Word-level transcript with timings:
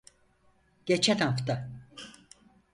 Geçen 0.85 1.17
hafta. 1.17 1.69